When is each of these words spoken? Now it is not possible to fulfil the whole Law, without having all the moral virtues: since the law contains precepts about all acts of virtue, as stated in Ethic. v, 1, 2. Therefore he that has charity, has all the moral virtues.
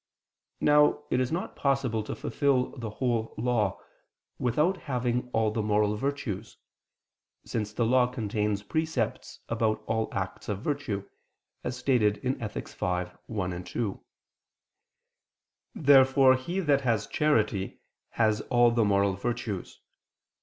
Now 0.61 1.03
it 1.11 1.19
is 1.19 1.31
not 1.31 1.55
possible 1.55 2.01
to 2.05 2.15
fulfil 2.15 2.75
the 2.75 2.89
whole 2.89 3.35
Law, 3.37 3.79
without 4.39 4.75
having 4.77 5.29
all 5.31 5.51
the 5.51 5.61
moral 5.61 5.95
virtues: 5.95 6.57
since 7.45 7.71
the 7.71 7.85
law 7.85 8.07
contains 8.07 8.63
precepts 8.63 9.41
about 9.47 9.83
all 9.85 10.09
acts 10.11 10.49
of 10.49 10.63
virtue, 10.63 11.07
as 11.63 11.77
stated 11.77 12.17
in 12.17 12.41
Ethic. 12.41 12.67
v, 12.69 13.03
1, 13.27 13.63
2. 13.63 14.03
Therefore 15.75 16.33
he 16.35 16.59
that 16.61 16.81
has 16.81 17.05
charity, 17.05 17.79
has 18.13 18.41
all 18.49 18.71
the 18.71 18.83
moral 18.83 19.13
virtues. 19.13 19.81